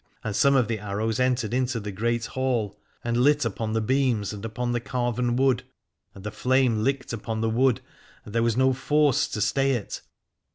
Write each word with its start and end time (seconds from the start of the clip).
And 0.23 0.35
some 0.35 0.55
of 0.55 0.67
the 0.67 0.79
arrows 0.79 1.19
entered 1.19 1.53
into 1.53 1.79
the 1.79 1.91
Great 1.91 2.25
Hall 2.25 2.75
and 3.03 3.15
lit 3.17 3.45
upon 3.45 3.73
the 3.73 3.79
359 3.81 3.83
Al 3.83 3.83
adore 3.83 3.87
beams 3.87 4.33
and 4.33 4.43
upon 4.45 4.71
the 4.71 4.79
carven 4.79 5.35
wood: 5.35 5.63
and 6.15 6.23
the 6.23 6.31
flame 6.31 6.83
licked 6.83 7.13
upon 7.13 7.41
the 7.41 7.49
wood, 7.51 7.81
and 8.25 8.33
there 8.33 8.41
was 8.41 8.57
no 8.57 8.73
force 8.73 9.27
to 9.27 9.39
stay 9.39 9.73
it. 9.73 10.01